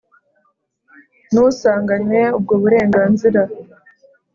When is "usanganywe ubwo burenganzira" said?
1.47-3.41